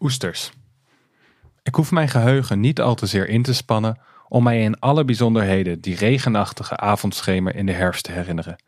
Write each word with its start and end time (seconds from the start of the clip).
Oesters. 0.00 0.50
Ik 1.62 1.74
hoef 1.74 1.90
mijn 1.90 2.08
geheugen 2.08 2.60
niet 2.60 2.80
al 2.80 2.94
te 2.94 3.06
zeer 3.06 3.28
in 3.28 3.42
te 3.42 3.54
spannen 3.54 3.98
om 4.28 4.42
mij 4.42 4.62
in 4.62 4.78
alle 4.78 5.04
bijzonderheden 5.04 5.80
die 5.80 5.96
regenachtige 5.96 6.76
avondschemer 6.76 7.54
in 7.54 7.66
de 7.66 7.72
herfst 7.72 8.04
te 8.04 8.12
herinneren. 8.12 8.62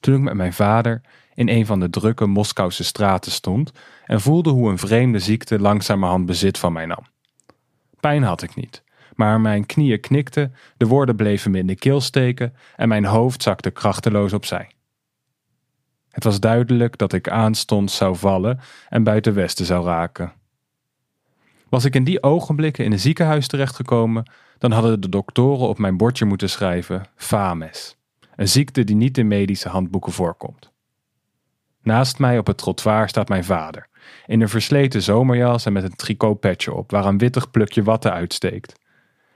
Toen 0.00 0.14
ik 0.14 0.20
met 0.20 0.34
mijn 0.34 0.52
vader 0.52 1.00
in 1.34 1.48
een 1.48 1.66
van 1.66 1.80
de 1.80 1.90
drukke 1.90 2.26
Moskouse 2.26 2.84
straten 2.84 3.32
stond 3.32 3.72
en 4.06 4.20
voelde 4.20 4.50
hoe 4.50 4.70
een 4.70 4.78
vreemde 4.78 5.18
ziekte 5.18 5.58
langzamerhand 5.58 6.26
bezit 6.26 6.58
van 6.58 6.72
mij 6.72 6.86
nam. 6.86 7.04
Pijn 8.00 8.22
had 8.22 8.42
ik 8.42 8.54
niet, 8.54 8.82
maar 9.14 9.40
mijn 9.40 9.66
knieën 9.66 10.00
knikten, 10.00 10.54
de 10.76 10.86
woorden 10.86 11.16
bleven 11.16 11.50
me 11.50 11.58
in 11.58 11.66
de 11.66 11.76
keel 11.76 12.00
steken 12.00 12.54
en 12.76 12.88
mijn 12.88 13.04
hoofd 13.04 13.42
zakte 13.42 13.70
krachteloos 13.70 14.32
opzij. 14.32 14.70
Het 16.10 16.24
was 16.24 16.40
duidelijk 16.40 16.98
dat 16.98 17.12
ik 17.12 17.28
aanstonds 17.28 17.96
zou 17.96 18.16
vallen 18.16 18.60
en 18.88 19.02
buiten 19.02 19.34
westen 19.34 19.66
zou 19.66 19.84
raken. 19.84 20.32
Was 21.72 21.84
ik 21.84 21.94
in 21.94 22.04
die 22.04 22.22
ogenblikken 22.22 22.84
in 22.84 22.92
een 22.92 23.00
ziekenhuis 23.00 23.46
terechtgekomen, 23.46 24.30
dan 24.58 24.72
hadden 24.72 25.00
de 25.00 25.08
doktoren 25.08 25.68
op 25.68 25.78
mijn 25.78 25.96
bordje 25.96 26.24
moeten 26.24 26.50
schrijven 26.50 27.06
FAMES, 27.16 27.96
een 28.36 28.48
ziekte 28.48 28.84
die 28.84 28.96
niet 28.96 29.18
in 29.18 29.28
medische 29.28 29.68
handboeken 29.68 30.12
voorkomt. 30.12 30.72
Naast 31.82 32.18
mij 32.18 32.38
op 32.38 32.46
het 32.46 32.58
trottoir 32.58 33.08
staat 33.08 33.28
mijn 33.28 33.44
vader, 33.44 33.88
in 34.26 34.40
een 34.40 34.48
versleten 34.48 35.02
zomerjas 35.02 35.66
en 35.66 35.72
met 35.72 35.82
een 35.82 35.96
tricotpetje 35.96 36.72
op 36.72 36.90
waar 36.90 37.06
een 37.06 37.18
wittig 37.18 37.50
plukje 37.50 37.82
watten 37.82 38.12
uitsteekt. 38.12 38.80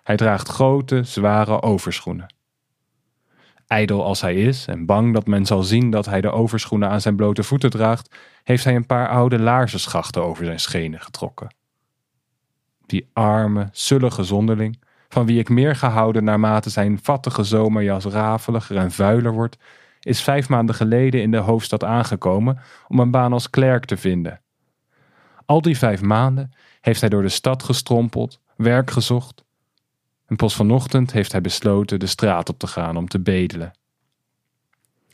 Hij 0.02 0.16
draagt 0.16 0.48
grote, 0.48 1.02
zware 1.02 1.62
overschoenen. 1.62 2.34
Ijdel 3.66 4.04
als 4.04 4.20
hij 4.20 4.34
is 4.34 4.66
en 4.66 4.86
bang 4.86 5.14
dat 5.14 5.26
men 5.26 5.46
zal 5.46 5.62
zien 5.62 5.90
dat 5.90 6.06
hij 6.06 6.20
de 6.20 6.30
overschoenen 6.30 6.88
aan 6.88 7.00
zijn 7.00 7.16
blote 7.16 7.42
voeten 7.42 7.70
draagt, 7.70 8.16
heeft 8.42 8.64
hij 8.64 8.74
een 8.74 8.86
paar 8.86 9.08
oude 9.08 9.38
laarzenschachten 9.38 10.22
over 10.22 10.44
zijn 10.44 10.60
schenen 10.60 11.00
getrokken. 11.00 11.55
Die 12.86 13.10
arme, 13.12 13.68
zullige 13.72 14.24
zonderling, 14.24 14.78
van 15.08 15.26
wie 15.26 15.38
ik 15.38 15.48
meer 15.48 15.76
gehouden 15.76 16.24
naarmate 16.24 16.70
zijn 16.70 16.98
vattige 17.02 17.44
zomerjas 17.44 18.04
rafeliger 18.04 18.76
en 18.76 18.90
vuiler 18.90 19.32
wordt, 19.32 19.56
is 20.00 20.22
vijf 20.22 20.48
maanden 20.48 20.74
geleden 20.74 21.22
in 21.22 21.30
de 21.30 21.36
hoofdstad 21.36 21.84
aangekomen 21.84 22.58
om 22.88 22.98
een 22.98 23.10
baan 23.10 23.32
als 23.32 23.50
klerk 23.50 23.84
te 23.84 23.96
vinden. 23.96 24.40
Al 25.46 25.62
die 25.62 25.78
vijf 25.78 26.02
maanden 26.02 26.52
heeft 26.80 27.00
hij 27.00 27.08
door 27.08 27.22
de 27.22 27.28
stad 27.28 27.62
gestrompeld, 27.62 28.40
werk 28.56 28.90
gezocht. 28.90 29.44
En 30.26 30.36
pas 30.36 30.54
vanochtend 30.54 31.12
heeft 31.12 31.32
hij 31.32 31.40
besloten 31.40 31.98
de 31.98 32.06
straat 32.06 32.48
op 32.48 32.58
te 32.58 32.66
gaan 32.66 32.96
om 32.96 33.08
te 33.08 33.20
bedelen. 33.20 33.72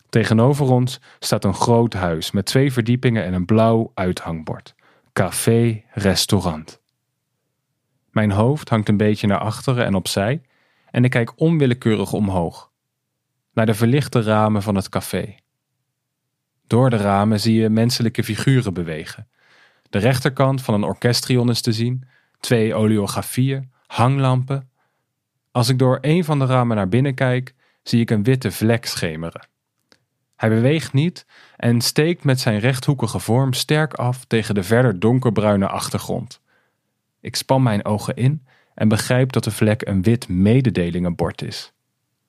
Tegenover 0.08 0.70
ons 0.70 1.00
staat 1.18 1.44
een 1.44 1.54
groot 1.54 1.92
huis 1.92 2.30
met 2.30 2.46
twee 2.46 2.72
verdiepingen 2.72 3.24
en 3.24 3.32
een 3.32 3.44
blauw 3.44 3.90
uithangbord. 3.94 4.74
Café, 5.12 5.82
restaurant. 5.92 6.81
Mijn 8.12 8.30
hoofd 8.30 8.68
hangt 8.68 8.88
een 8.88 8.96
beetje 8.96 9.26
naar 9.26 9.38
achteren 9.38 9.84
en 9.84 9.94
opzij 9.94 10.42
en 10.90 11.04
ik 11.04 11.10
kijk 11.10 11.40
onwillekeurig 11.40 12.12
omhoog, 12.12 12.70
naar 13.52 13.66
de 13.66 13.74
verlichte 13.74 14.22
ramen 14.22 14.62
van 14.62 14.74
het 14.74 14.88
café. 14.88 15.34
Door 16.66 16.90
de 16.90 16.96
ramen 16.96 17.40
zie 17.40 17.60
je 17.60 17.68
menselijke 17.68 18.24
figuren 18.24 18.74
bewegen. 18.74 19.28
De 19.90 19.98
rechterkant 19.98 20.62
van 20.62 20.74
een 20.74 20.82
orkestrion 20.82 21.50
is 21.50 21.60
te 21.60 21.72
zien, 21.72 22.08
twee 22.40 22.74
oleografieën, 22.74 23.72
hanglampen. 23.86 24.70
Als 25.50 25.68
ik 25.68 25.78
door 25.78 25.98
een 26.00 26.24
van 26.24 26.38
de 26.38 26.46
ramen 26.46 26.76
naar 26.76 26.88
binnen 26.88 27.14
kijk, 27.14 27.54
zie 27.82 28.00
ik 28.00 28.10
een 28.10 28.22
witte 28.22 28.50
vlek 28.50 28.86
schemeren. 28.86 29.48
Hij 30.36 30.48
beweegt 30.48 30.92
niet 30.92 31.26
en 31.56 31.80
steekt 31.80 32.24
met 32.24 32.40
zijn 32.40 32.58
rechthoekige 32.58 33.18
vorm 33.18 33.52
sterk 33.52 33.94
af 33.94 34.24
tegen 34.24 34.54
de 34.54 34.62
verder 34.62 34.98
donkerbruine 34.98 35.68
achtergrond. 35.68 36.40
Ik 37.22 37.36
span 37.36 37.62
mijn 37.62 37.84
ogen 37.84 38.16
in 38.16 38.46
en 38.74 38.88
begrijp 38.88 39.32
dat 39.32 39.44
de 39.44 39.50
vlek 39.50 39.86
een 39.86 40.02
wit 40.02 40.28
mededelingenbord 40.28 41.42
is. 41.42 41.72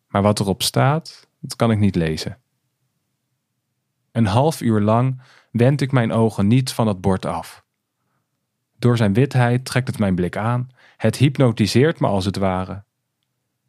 Maar 0.08 0.22
wat 0.22 0.40
erop 0.40 0.62
staat, 0.62 1.28
dat 1.40 1.56
kan 1.56 1.72
ik 1.72 1.80
niet 1.80 1.96
lezen. 1.96 2.38
Een 4.12 4.26
half 4.26 4.62
uur 4.62 4.82
lang 4.82 5.22
wend 5.52 5.82
ik 5.82 5.92
mijn 5.92 6.12
ogen 6.12 6.48
niet 6.48 6.72
van 6.72 6.88
het 6.88 7.02
bord 7.02 7.26
af. 7.26 7.66
Door 8.78 8.98
zijn 8.98 9.14
witheid 9.14 9.66
trekt 9.66 9.88
het 9.88 10.00
mijn 10.00 10.16
blik 10.16 10.38
aan, 10.38 10.70
het 10.98 11.16
hypnotiseert 11.16 12.00
me 12.00 12.08
als 12.08 12.26
het 12.26 12.38
ware. 12.38 12.84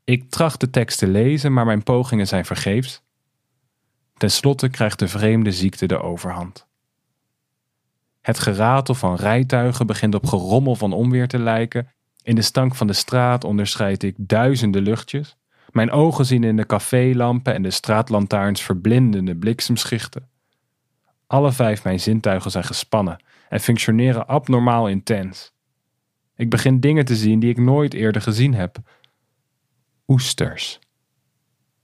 Ik 0.05 0.31
tracht 0.31 0.61
de 0.61 0.71
tekst 0.71 0.99
te 0.99 1.07
lezen, 1.07 1.53
maar 1.53 1.65
mijn 1.65 1.83
pogingen 1.83 2.27
zijn 2.27 2.45
vergeefs. 2.45 3.03
Ten 4.17 4.31
slotte 4.31 4.69
krijgt 4.69 4.99
de 4.99 5.09
vreemde 5.09 5.53
ziekte 5.53 5.87
de 5.87 6.01
overhand. 6.01 6.67
Het 8.25 8.39
geratel 8.39 8.95
van 8.95 9.15
rijtuigen 9.15 9.87
begint 9.87 10.15
op 10.15 10.27
gerommel 10.27 10.75
van 10.75 10.93
onweer 10.93 11.29
te 11.29 11.39
lijken. 11.39 11.89
In 12.23 12.35
de 12.35 12.43
stank 12.43 12.75
van 12.75 12.87
de 12.87 12.93
straat 12.93 13.45
onderscheid 13.45 14.03
ik 14.03 14.15
duizenden 14.19 14.83
luchtjes. 14.83 15.37
Mijn 15.71 15.91
ogen 15.91 16.27
zien 16.27 16.45
in 16.45 16.57
de 16.57 16.67
cafélampen 16.67 17.55
en 17.55 17.63
de 17.63 17.71
straatlantaarns 17.71 18.63
verblindende 18.63 19.37
bliksemschichten. 19.37 20.29
Alle 21.27 21.53
vijf 21.53 21.85
mijn 21.85 22.01
zintuigen 22.01 22.51
zijn 22.51 22.65
gespannen 22.65 23.23
en 23.49 23.61
functioneren 23.61 24.27
abnormaal 24.27 24.89
intens. 24.89 25.53
Ik 26.37 26.51
begin 26.51 26.81
dingen 26.81 27.05
te 27.05 27.17
zien 27.17 27.41
die 27.41 27.51
ik 27.51 27.59
nooit 27.59 27.95
eerder 27.95 28.23
gezien 28.23 28.55
heb. 28.55 28.79
Oesters, 30.07 30.79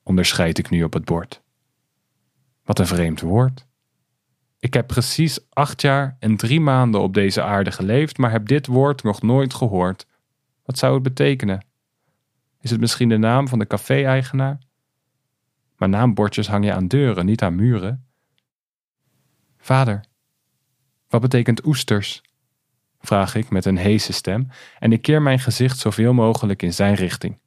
onderscheid 0.03 0.59
ik 0.59 0.71
nu 0.71 0.83
op 0.83 0.93
het 0.93 1.05
bord. 1.05 1.43
Wat 2.65 2.79
een 2.79 2.87
vreemd 2.87 3.21
woord. 3.21 3.69
Ik 4.61 4.75
heb 4.75 4.87
precies 4.87 5.39
acht 5.51 5.81
jaar 5.81 6.17
en 6.19 6.37
drie 6.37 6.61
maanden 6.61 7.01
op 7.01 7.15
deze 7.15 7.43
aarde 7.43 7.73
geleefd, 7.73 8.19
maar 8.19 8.31
heb 8.31 8.47
dit 8.47 8.67
woord 8.67 9.03
nog 9.03 9.23
nooit 9.23 9.55
gehoord. 9.55 10.07
Wat 10.65 10.79
zou 10.79 10.95
het 10.95 11.03
betekenen? 11.03 11.65
Is 12.61 12.71
het 12.71 12.81
misschien 12.81 13.09
de 13.09 13.17
naam 13.17 13.49
van 13.49 13.59
de 13.59 13.67
café-eigenaar? 13.67 14.59
Maar 15.77 15.89
naambordjes 15.89 16.49
hang 16.49 16.65
je 16.65 16.73
aan 16.73 16.89
deuren, 16.89 17.27
niet 17.27 17.43
aan 17.43 17.55
muren. 17.55 18.07
Vader, 19.59 20.05
wat 21.09 21.21
betekent 21.21 21.67
oesters? 21.67 22.23
vraag 23.01 23.35
ik 23.35 23.51
met 23.51 23.65
een 23.65 23.77
heese 23.77 24.13
stem 24.13 24.49
en 24.79 24.93
ik 24.93 25.03
keer 25.03 25.23
mijn 25.23 25.39
gezicht 25.39 25.79
zoveel 25.79 26.13
mogelijk 26.13 26.63
in 26.63 26.73
zijn 26.73 26.95
richting. 26.95 27.39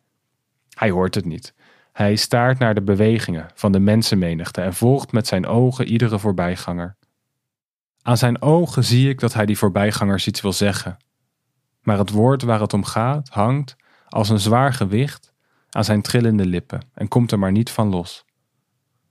Hij 0.70 0.90
hoort 0.90 1.16
het 1.16 1.26
niet. 1.26 1.54
Hij 1.92 2.16
staart 2.16 2.60
naar 2.60 2.74
de 2.74 2.82
bewegingen 2.82 3.48
van 3.54 3.72
de 3.72 3.80
mensenmenigte 3.80 4.62
en 4.62 4.74
volgt 4.74 5.12
met 5.12 5.28
zijn 5.28 5.46
ogen 5.46 5.88
iedere 5.88 6.20
voorbijganger. 6.20 6.96
Aan 8.06 8.18
zijn 8.18 8.42
ogen 8.42 8.84
zie 8.84 9.10
ik 9.10 9.20
dat 9.20 9.34
hij 9.34 9.46
die 9.46 9.58
voorbijgangers 9.58 10.28
iets 10.28 10.42
wil 10.42 10.54
zeggen. 10.54 10.98
Maar 11.82 11.98
het 11.98 12.10
woord 12.10 12.42
waar 12.42 12.60
het 12.60 12.74
om 12.74 12.84
gaat 12.84 13.30
hangt, 13.30 13.76
als 14.08 14.30
een 14.30 14.40
zwaar 14.40 14.74
gewicht, 14.74 15.34
aan 15.70 15.84
zijn 15.84 16.02
trillende 16.02 16.46
lippen 16.46 16.86
en 16.94 17.08
komt 17.08 17.32
er 17.32 17.40
maar 17.40 17.52
niet 17.52 17.70
van 17.70 17.90
los. 17.90 18.26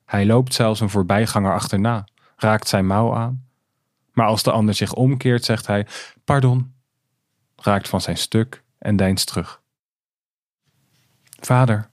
Hij 0.05 0.27
loopt 0.27 0.55
zelfs 0.55 0.81
een 0.81 0.91
voorbijganger 0.91 1.53
achterna, 1.53 2.05
raakt 2.37 2.69
zijn 2.69 2.87
mouw 2.87 3.15
aan. 3.15 3.47
Maar 4.13 4.27
als 4.27 4.43
de 4.43 4.51
ander 4.51 4.75
zich 4.75 4.93
omkeert, 4.93 5.45
zegt 5.45 5.67
hij: 5.67 5.87
Pardon, 6.25 6.75
raakt 7.57 7.89
van 7.89 8.01
zijn 8.01 8.17
stuk 8.17 8.65
en 8.79 8.97
deinst 8.97 9.27
terug. 9.27 9.63
Vader, 11.41 11.91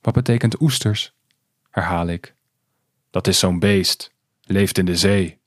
wat 0.00 0.14
betekent 0.14 0.60
oesters? 0.60 1.14
herhaal 1.70 2.06
ik. 2.06 2.34
Dat 3.10 3.26
is 3.26 3.38
zo'n 3.38 3.58
beest, 3.58 4.14
leeft 4.42 4.78
in 4.78 4.84
de 4.84 4.96
zee, 4.96 5.42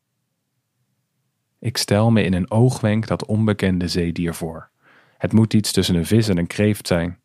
ik 1.68 1.78
stel 1.78 2.12
me 2.12 2.24
in 2.24 2.34
een 2.34 2.52
oogwenk 2.52 3.08
dat 3.08 3.26
onbekende 3.26 3.88
zeedier 3.88 4.34
voor. 4.34 4.70
Het 5.18 5.34
moet 5.34 5.54
iets 5.54 5.72
tussen 5.72 5.96
een 5.96 6.06
vis 6.06 6.28
en 6.28 6.38
een 6.38 6.48
kreeft 6.48 6.88
zijn. 6.88 7.20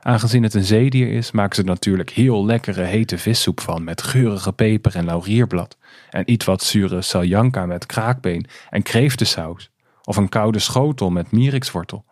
Aangezien 0.00 0.42
het 0.42 0.54
een 0.54 0.64
zeedier 0.64 1.12
is, 1.12 1.30
maken 1.30 1.54
ze 1.54 1.62
natuurlijk 1.62 2.10
heel 2.10 2.44
lekkere 2.44 2.82
hete 2.82 3.18
vissoep 3.18 3.60
van 3.60 3.84
met 3.84 4.02
geurige 4.02 4.52
peper 4.52 4.96
en 4.96 5.04
laurierblad 5.04 5.78
en 6.10 6.30
iets 6.30 6.44
wat 6.44 6.62
zure 6.62 7.02
saljanka 7.02 7.66
met 7.66 7.86
kraakbeen 7.86 8.46
en 8.70 8.82
kreeftensaus 8.82 9.70
of 10.04 10.16
een 10.16 10.28
koude 10.28 10.58
schotel 10.58 11.10
met 11.10 11.30
mierikswortel. 11.30 12.04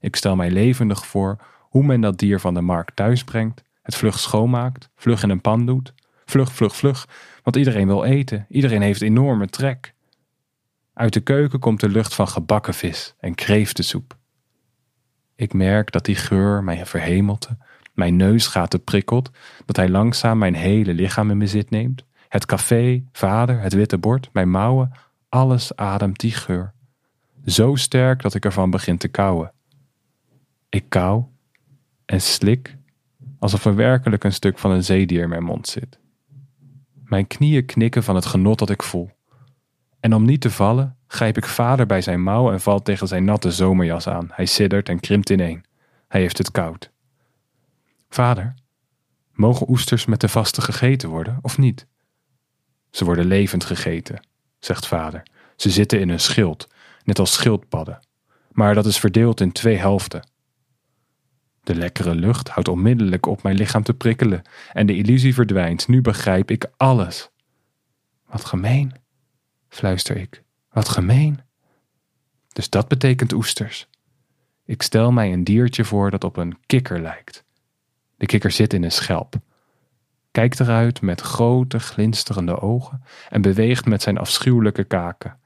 Ik 0.00 0.16
stel 0.16 0.36
mij 0.36 0.50
levendig 0.50 1.06
voor 1.06 1.36
hoe 1.58 1.84
men 1.84 2.00
dat 2.00 2.18
dier 2.18 2.40
van 2.40 2.54
de 2.54 2.60
markt 2.60 2.96
thuis 2.96 3.24
brengt, 3.24 3.62
het 3.82 3.94
vlug 3.94 4.18
schoonmaakt, 4.18 4.90
vlug 4.96 5.22
in 5.22 5.30
een 5.30 5.40
pan 5.40 5.66
doet, 5.66 5.94
vlug, 6.24 6.52
vlug, 6.52 6.76
vlug, 6.76 7.08
want 7.42 7.56
iedereen 7.56 7.86
wil 7.86 8.04
eten, 8.04 8.46
iedereen 8.48 8.82
heeft 8.82 9.02
enorme 9.02 9.46
trek. 9.46 9.94
Uit 10.94 11.12
de 11.12 11.20
keuken 11.20 11.58
komt 11.58 11.80
de 11.80 11.88
lucht 11.88 12.14
van 12.14 12.28
gebakken 12.28 12.74
vis 12.74 13.14
en 13.18 13.34
kreeftensoep. 13.34 14.16
Ik 15.34 15.52
merk 15.52 15.92
dat 15.92 16.04
die 16.04 16.14
geur 16.14 16.64
mij 16.64 16.86
verhemelte, 16.86 17.56
mijn 17.92 18.16
neusgaten 18.16 18.84
prikkelt, 18.84 19.30
dat 19.66 19.76
hij 19.76 19.88
langzaam 19.88 20.38
mijn 20.38 20.54
hele 20.54 20.94
lichaam 20.94 21.30
in 21.30 21.38
bezit 21.38 21.70
neemt. 21.70 22.04
Het 22.28 22.46
café, 22.46 23.04
vader, 23.12 23.60
het 23.60 23.72
witte 23.72 23.98
bord, 23.98 24.28
mijn 24.32 24.50
mouwen, 24.50 24.92
alles 25.28 25.76
ademt 25.76 26.20
die 26.20 26.32
geur. 26.32 26.72
Zo 27.46 27.74
sterk 27.74 28.22
dat 28.22 28.34
ik 28.34 28.44
ervan 28.44 28.70
begin 28.70 28.98
te 28.98 29.08
kauwen. 29.08 29.52
Ik 30.68 30.84
kauw 30.88 31.32
en 32.04 32.20
slik, 32.20 32.76
alsof 33.38 33.64
er 33.64 33.74
werkelijk 33.74 34.24
een 34.24 34.32
stuk 34.32 34.58
van 34.58 34.70
een 34.70 34.84
zeedier 34.84 35.22
in 35.22 35.28
mijn 35.28 35.44
mond 35.44 35.68
zit. 35.68 35.98
Mijn 37.04 37.26
knieën 37.26 37.66
knikken 37.66 38.02
van 38.02 38.14
het 38.14 38.26
genot 38.26 38.58
dat 38.58 38.70
ik 38.70 38.82
voel. 38.82 39.10
En 40.02 40.14
om 40.14 40.24
niet 40.24 40.40
te 40.40 40.50
vallen, 40.50 40.96
grijp 41.06 41.36
ik 41.36 41.46
vader 41.46 41.86
bij 41.86 42.00
zijn 42.00 42.22
mouw 42.22 42.52
en 42.52 42.60
val 42.60 42.82
tegen 42.82 43.08
zijn 43.08 43.24
natte 43.24 43.50
zomerjas 43.50 44.08
aan. 44.08 44.28
Hij 44.32 44.46
siddert 44.46 44.88
en 44.88 45.00
krimpt 45.00 45.30
ineen. 45.30 45.64
Hij 46.08 46.20
heeft 46.20 46.38
het 46.38 46.50
koud. 46.50 46.90
Vader, 48.08 48.54
mogen 49.32 49.70
oesters 49.70 50.04
met 50.04 50.20
de 50.20 50.28
vaste 50.28 50.60
gegeten 50.60 51.08
worden 51.08 51.38
of 51.42 51.58
niet? 51.58 51.86
Ze 52.90 53.04
worden 53.04 53.24
levend 53.24 53.64
gegeten, 53.64 54.26
zegt 54.58 54.86
vader. 54.86 55.22
Ze 55.56 55.70
zitten 55.70 56.00
in 56.00 56.08
een 56.08 56.20
schild, 56.20 56.68
net 57.04 57.18
als 57.18 57.32
schildpadden. 57.32 58.06
Maar 58.50 58.74
dat 58.74 58.86
is 58.86 58.98
verdeeld 58.98 59.40
in 59.40 59.52
twee 59.52 59.76
helften. 59.76 60.28
De 61.62 61.74
lekkere 61.74 62.14
lucht 62.14 62.48
houdt 62.48 62.68
onmiddellijk 62.68 63.26
op 63.26 63.42
mijn 63.42 63.56
lichaam 63.56 63.82
te 63.82 63.94
prikkelen 63.94 64.42
en 64.72 64.86
de 64.86 64.96
illusie 64.96 65.34
verdwijnt. 65.34 65.88
Nu 65.88 66.00
begrijp 66.00 66.50
ik 66.50 66.66
alles. 66.76 67.30
Wat 68.26 68.44
gemeen, 68.44 69.01
fluister 69.72 70.16
ik. 70.16 70.42
Wat 70.70 70.88
gemeen. 70.88 71.40
Dus 72.48 72.70
dat 72.70 72.88
betekent 72.88 73.32
oesters. 73.32 73.88
Ik 74.64 74.82
stel 74.82 75.12
mij 75.12 75.32
een 75.32 75.44
diertje 75.44 75.84
voor 75.84 76.10
dat 76.10 76.24
op 76.24 76.36
een 76.36 76.58
kikker 76.66 77.00
lijkt. 77.00 77.44
De 78.16 78.26
kikker 78.26 78.50
zit 78.50 78.72
in 78.72 78.82
een 78.82 78.92
schelp, 78.92 79.34
kijkt 80.30 80.60
eruit 80.60 81.00
met 81.00 81.20
grote 81.20 81.78
glinsterende 81.78 82.60
ogen 82.60 83.02
en 83.28 83.42
beweegt 83.42 83.86
met 83.86 84.02
zijn 84.02 84.18
afschuwelijke 84.18 84.84
kaken. 84.84 85.38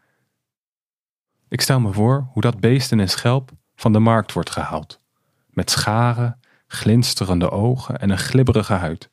Ik 1.49 1.61
stel 1.61 1.81
me 1.81 1.93
voor 1.93 2.29
hoe 2.33 2.43
dat 2.43 2.61
beest 2.61 2.93
in 2.93 2.99
een 2.99 3.09
schelp 3.09 3.51
van 3.77 3.93
de 3.93 3.99
markt 3.99 4.33
wordt 4.33 4.51
gehaald, 4.51 5.01
met 5.49 5.71
scharen, 5.71 6.41
glinsterende 6.67 7.51
ogen 7.51 7.99
en 8.01 8.11
een 8.11 8.19
glibberige 8.19 8.73
huid. 8.73 9.11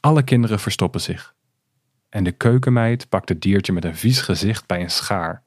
Alle 0.00 0.22
kinderen 0.22 0.60
verstoppen 0.60 1.00
zich. 1.00 1.34
En 2.10 2.24
de 2.24 2.32
keukenmeid 2.32 3.08
pakt 3.08 3.28
het 3.28 3.42
diertje 3.42 3.72
met 3.72 3.84
een 3.84 3.96
vies 3.96 4.20
gezicht 4.20 4.66
bij 4.66 4.80
een 4.80 4.90
schaar, 4.90 5.42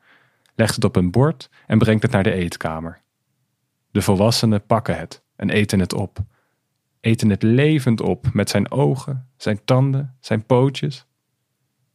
legt 0.55 0.75
het 0.75 0.83
op 0.83 0.95
een 0.95 1.11
bord 1.11 1.49
en 1.67 1.77
brengt 1.77 2.03
het 2.03 2.11
naar 2.11 2.23
de 2.23 2.33
eetkamer. 2.33 3.01
De 3.91 4.01
volwassenen 4.01 4.65
pakken 4.65 4.97
het 4.97 5.23
en 5.35 5.49
eten 5.49 5.79
het 5.79 5.93
op, 5.93 6.19
eten 6.99 7.29
het 7.29 7.43
levend 7.43 8.01
op 8.01 8.33
met 8.33 8.49
zijn 8.49 8.71
ogen, 8.71 9.29
zijn 9.37 9.63
tanden, 9.65 10.17
zijn 10.19 10.45
pootjes. 10.45 11.05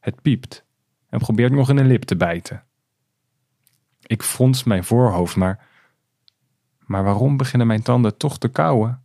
Het 0.00 0.22
piept 0.22 0.64
en 1.08 1.18
probeert 1.18 1.52
nog 1.52 1.68
in 1.68 1.76
een 1.76 1.86
lip 1.86 2.02
te 2.02 2.16
bijten. 2.16 2.64
Ik 4.06 4.22
frons 4.22 4.64
mijn 4.64 4.84
voorhoofd, 4.84 5.36
maar. 5.36 5.66
Maar 6.78 7.04
waarom 7.04 7.36
beginnen 7.36 7.66
mijn 7.66 7.82
tanden 7.82 8.16
toch 8.16 8.38
te 8.38 8.48
kauwen? 8.48 9.02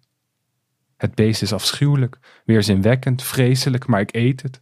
Het 0.98 1.16
beest 1.16 1.42
is 1.42 1.54
afschuwelijk, 1.54 2.42
weerzinwekkend, 2.46 3.24
vreselijk, 3.24 3.88
maar 3.88 4.02
ik 4.02 4.16
eet 4.16 4.42
het. 4.42 4.62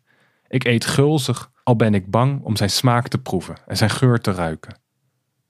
Ik 0.52 0.64
eet 0.64 0.86
gulzig, 0.86 1.52
al 1.64 1.76
ben 1.76 1.94
ik 1.94 2.10
bang 2.10 2.44
om 2.44 2.56
zijn 2.56 2.70
smaak 2.70 3.08
te 3.08 3.18
proeven 3.18 3.56
en 3.68 3.78
zijn 3.78 3.90
geur 3.90 4.20
te 4.20 4.32
ruiken. 4.32 4.80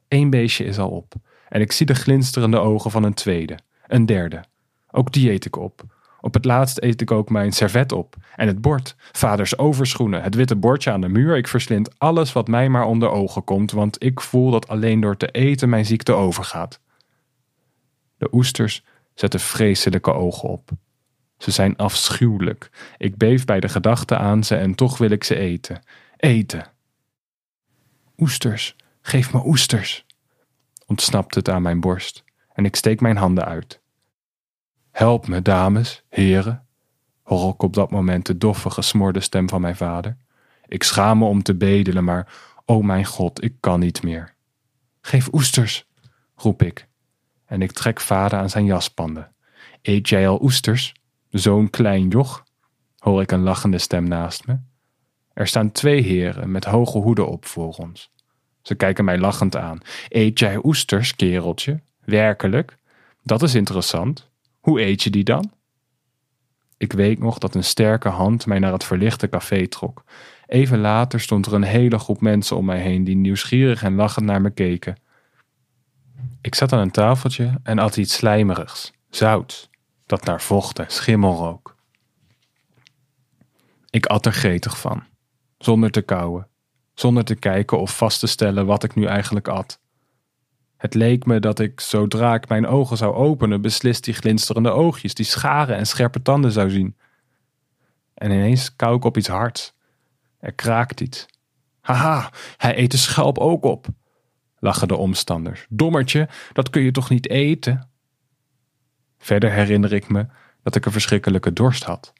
Eén 0.07 0.30
beestje 0.30 0.65
is 0.65 0.80
al 0.80 0.89
op, 0.89 1.13
en 1.50 1.62
ik 1.62 1.71
zie 1.71 1.86
de 1.86 1.94
glinsterende 1.94 2.57
ogen 2.57 2.92
van 2.92 3.03
een 3.03 3.13
tweede, 3.13 3.57
een 3.88 4.06
derde. 4.06 4.44
Ook 4.92 5.12
die 5.12 5.31
eet 5.31 5.45
ik 5.45 5.56
op. 5.56 5.83
Op 6.19 6.33
het 6.33 6.45
laatst 6.45 6.81
eet 6.81 7.01
ik 7.01 7.12
ook 7.12 7.30
mijn 7.30 7.51
servet 7.51 7.92
op. 7.92 8.15
En 8.36 8.48
het 8.48 8.62
bord, 8.62 8.95
vaders 9.12 9.57
overschoenen, 9.57 10.21
het 10.21 10.36
witte 10.36 10.56
bordje 10.56 10.92
aan 10.92 11.01
de 11.01 11.09
muur. 11.09 11.38
Ik 11.38 11.48
verslind 11.48 12.00
alles 12.00 12.33
wat 12.33 12.48
mij 12.48 12.69
maar 12.69 12.86
onder 12.86 13.09
ogen 13.09 13.44
komt, 13.44 13.71
want 13.71 14.03
ik 14.03 14.21
voel 14.21 14.51
dat 14.51 14.68
alleen 14.68 15.00
door 15.00 15.18
te 15.18 15.27
eten 15.27 15.69
mijn 15.69 15.86
ziekte 15.86 16.13
overgaat. 16.13 16.80
De 18.18 18.27
oesters 18.31 18.83
zetten 19.13 19.39
vreselijke 19.39 20.13
ogen 20.13 20.50
op. 20.50 20.69
Ze 21.42 21.52
zijn 21.52 21.76
afschuwelijk. 21.76 22.70
Ik 22.98 23.18
beef 23.18 23.46
bij 23.46 23.60
de 23.60 23.70
gedachte 23.70 24.18
aan 24.18 24.44
ze 24.44 24.56
en 24.56 24.76
toch 24.76 24.98
wil 24.98 25.10
ik 25.10 25.24
ze 25.24 25.36
eten. 25.36 25.82
Eten. 26.18 26.66
Oesters, 28.18 28.76
geef 29.02 29.34
me 29.34 29.46
oesters. 29.46 30.06
Ontsnapt 30.86 31.36
het 31.36 31.50
aan 31.50 31.62
mijn 31.62 31.80
borst 31.80 32.24
en 32.54 32.66
ik 32.66 32.76
steek 32.76 33.02
mijn 33.02 33.18
handen 33.18 33.46
uit. 33.46 33.80
Help 34.92 35.28
me, 35.28 35.42
dames, 35.42 36.04
heren, 36.10 36.66
hoor 37.24 37.54
ik 37.54 37.64
op 37.64 37.74
dat 37.74 37.92
moment 37.92 38.26
de 38.26 38.38
doffe, 38.38 38.70
gesmoorde 38.70 39.20
stem 39.20 39.50
van 39.50 39.62
mijn 39.62 39.76
vader. 39.76 40.18
Ik 40.68 40.84
schaam 40.84 41.18
me 41.18 41.26
om 41.26 41.44
te 41.44 41.56
bedelen, 41.56 42.04
maar, 42.04 42.34
o 42.66 42.76
oh 42.76 42.84
mijn 42.84 43.06
God, 43.06 43.44
ik 43.44 43.56
kan 43.60 43.80
niet 43.80 44.04
meer. 44.04 44.36
Geef 45.02 45.34
oesters, 45.34 45.86
roep 46.36 46.62
ik, 46.64 46.88
en 47.46 47.62
ik 47.62 47.72
trek 47.72 48.00
vader 48.00 48.40
aan 48.40 48.50
zijn 48.50 48.66
jaspanden. 48.66 49.32
Eet 49.82 50.10
jij 50.10 50.28
al 50.28 50.42
oesters, 50.42 50.94
zo'n 51.31 51.69
klein 51.69 52.07
joch? 52.07 52.44
hoor 52.98 53.22
ik 53.22 53.31
een 53.31 53.44
lachende 53.44 53.78
stem 53.78 54.07
naast 54.07 54.48
me. 54.48 54.60
Er 55.33 55.48
staan 55.48 55.72
twee 55.72 56.01
heren 56.01 56.51
met 56.51 56.66
hoge 56.66 56.98
hoeden 56.98 57.28
op 57.28 57.45
voor 57.45 57.74
ons. 57.74 58.12
Ze 58.62 58.75
kijken 58.75 59.06
mij 59.06 59.18
lachend 59.18 59.56
aan. 59.56 59.80
Eet 60.10 60.39
jij 60.39 60.60
oesters, 60.63 61.16
kereltje? 61.16 61.80
Werkelijk? 62.00 62.78
Dat 63.24 63.42
is 63.42 63.56
interessant. 63.56 64.30
Hoe 64.60 64.81
eet 64.81 65.04
je 65.04 65.10
die 65.10 65.24
dan? 65.24 65.51
Ik 66.78 66.94
weet 66.94 67.19
nog 67.19 67.38
dat 67.38 67.56
een 67.56 67.63
sterke 67.63 68.10
hand 68.10 68.45
mij 68.45 68.60
naar 68.60 68.72
het 68.74 68.84
verlichte 68.84 69.30
café 69.30 69.68
trok. 69.68 70.04
Even 70.45 70.80
later 70.80 71.19
stond 71.19 71.45
er 71.45 71.54
een 71.54 71.63
hele 71.63 72.00
groep 72.00 72.22
mensen 72.22 72.57
om 72.57 72.66
mij 72.66 72.80
heen 72.80 73.04
die 73.04 73.16
nieuwsgierig 73.16 73.84
en 73.84 73.95
lachend 73.95 74.25
naar 74.25 74.42
me 74.42 74.50
keken. 74.50 74.98
Ik 76.42 76.56
zat 76.56 76.74
aan 76.74 76.80
een 76.80 76.92
tafeltje 76.92 77.60
en 77.63 77.80
at 77.80 77.98
iets 77.98 78.13
slijmerigs, 78.13 78.92
zout, 79.10 79.69
dat 80.12 80.25
naar 80.25 80.42
vocht 80.42 80.80
en 80.80 80.86
schimmel 80.88 81.36
rook. 81.36 81.75
Ik 83.90 84.06
at 84.06 84.25
er 84.25 84.34
gretig 84.34 84.80
van, 84.80 85.04
zonder 85.58 85.92
te 85.92 86.02
kauwen, 86.02 86.48
zonder 86.94 87.24
te 87.24 87.36
kijken 87.36 87.80
of 87.80 87.98
vast 87.98 88.19
te 88.19 88.28
stellen 88.28 88.66
wat 88.66 88.84
ik 88.84 88.96
nu 88.96 89.06
eigenlijk 89.06 89.48
at. 89.48 89.80
Het 90.78 90.94
leek 90.94 91.25
me 91.25 91.40
dat 91.40 91.60
ik, 91.60 91.80
zodra 91.80 92.34
ik 92.34 92.48
mijn 92.48 92.68
ogen 92.68 92.98
zou 92.98 93.13
openen, 93.13 93.62
beslist 93.62 94.04
die 94.04 94.13
glinsterende 94.13 94.69
oogjes, 94.69 95.13
die 95.13 95.25
scharen 95.25 95.75
en 95.75 95.88
scherpe 95.88 96.22
tanden 96.22 96.52
zou 96.52 96.69
zien. 96.69 96.98
En 98.13 98.31
ineens 98.31 98.75
kou 98.75 98.96
ik 98.96 99.04
op 99.04 99.18
iets 99.18 99.28
hards. 99.28 99.74
Er 100.40 100.54
kraakt 100.54 101.02
iets. 101.02 101.25
Haha, 101.81 102.31
hij 102.58 102.78
eet 102.78 102.92
de 102.92 102.98
schelp 102.98 103.38
ook 103.38 103.63
op, 103.63 103.88
lachen 104.60 104.88
de 104.88 104.96
omstanders. 104.96 105.66
Dommertje, 105.69 106.30
dat 106.54 106.69
kun 106.69 106.81
je 106.81 106.92
toch 106.92 107.10
niet 107.10 107.30
eten? 107.30 107.91
Verder 109.24 109.52
herinner 109.52 109.94
ik 109.94 110.10
me 110.10 110.26
dat 110.64 110.76
ik 110.76 110.86
een 110.86 110.92
verschrikkelijke 110.92 111.54
dorst 111.54 111.84
had. 111.84 112.14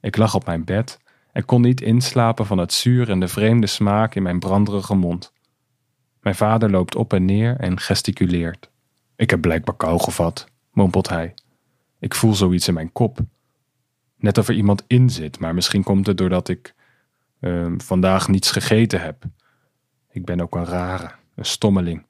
Ik 0.00 0.16
lag 0.16 0.34
op 0.34 0.46
mijn 0.46 0.64
bed 0.64 0.98
en 1.32 1.44
kon 1.44 1.60
niet 1.60 1.80
inslapen 1.80 2.46
van 2.46 2.58
het 2.58 2.72
zuur 2.72 3.10
en 3.10 3.20
de 3.20 3.28
vreemde 3.28 3.66
smaak 3.66 4.14
in 4.14 4.22
mijn 4.22 4.38
branderige 4.38 4.94
mond. 4.94 5.32
Mijn 6.20 6.34
vader 6.34 6.70
loopt 6.70 6.94
op 6.94 7.12
en 7.12 7.24
neer 7.24 7.56
en 7.56 7.80
gesticuleert. 7.80 8.70
Ik 9.16 9.30
heb 9.30 9.40
blijkbaar 9.40 9.76
kou 9.76 10.00
gevat, 10.00 10.46
mompelt 10.70 11.08
hij. 11.08 11.34
Ik 11.98 12.14
voel 12.14 12.34
zoiets 12.34 12.68
in 12.68 12.74
mijn 12.74 12.92
kop. 12.92 13.18
Net 14.16 14.38
of 14.38 14.48
er 14.48 14.54
iemand 14.54 14.84
in 14.86 15.10
zit, 15.10 15.38
maar 15.38 15.54
misschien 15.54 15.82
komt 15.82 16.06
het 16.06 16.18
doordat 16.18 16.48
ik 16.48 16.74
uh, 17.40 17.72
vandaag 17.76 18.28
niets 18.28 18.50
gegeten 18.50 19.00
heb. 19.00 19.24
Ik 20.10 20.24
ben 20.24 20.40
ook 20.40 20.54
een 20.54 20.64
rare, 20.64 21.10
een 21.34 21.44
stommeling. 21.44 22.06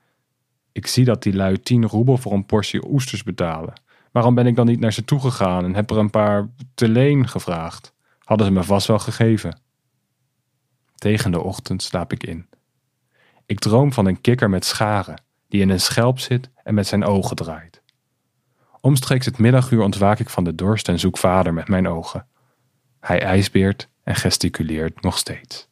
Ik 0.72 0.86
zie 0.86 1.04
dat 1.04 1.22
die 1.22 1.34
lui 1.34 1.60
tien 1.60 1.86
roebel 1.86 2.16
voor 2.16 2.32
een 2.32 2.46
portie 2.46 2.88
oesters 2.88 3.22
betalen. 3.22 3.72
Waarom 4.12 4.34
ben 4.34 4.46
ik 4.46 4.56
dan 4.56 4.66
niet 4.66 4.80
naar 4.80 4.92
ze 4.92 5.04
toegegaan 5.04 5.64
en 5.64 5.74
heb 5.74 5.90
er 5.90 5.96
een 5.96 6.10
paar 6.10 6.48
te 6.74 6.88
leen 6.88 7.28
gevraagd? 7.28 7.94
Hadden 8.18 8.46
ze 8.46 8.52
me 8.52 8.62
vast 8.62 8.86
wel 8.86 8.98
gegeven. 8.98 9.60
Tegen 10.94 11.30
de 11.30 11.40
ochtend 11.40 11.82
slaap 11.82 12.12
ik 12.12 12.22
in. 12.22 12.46
Ik 13.46 13.58
droom 13.58 13.92
van 13.92 14.06
een 14.06 14.20
kikker 14.20 14.50
met 14.50 14.64
scharen, 14.64 15.22
die 15.48 15.60
in 15.60 15.70
een 15.70 15.80
schelp 15.80 16.18
zit 16.18 16.50
en 16.64 16.74
met 16.74 16.86
zijn 16.86 17.04
ogen 17.04 17.36
draait. 17.36 17.82
Omstreeks 18.80 19.26
het 19.26 19.38
middaguur 19.38 19.82
ontwaak 19.82 20.18
ik 20.18 20.30
van 20.30 20.44
de 20.44 20.54
dorst 20.54 20.88
en 20.88 20.98
zoek 20.98 21.18
vader 21.18 21.54
met 21.54 21.68
mijn 21.68 21.88
ogen. 21.88 22.26
Hij 23.00 23.22
ijsbeert 23.22 23.88
en 24.02 24.14
gesticuleert 24.14 25.02
nog 25.02 25.18
steeds. 25.18 25.68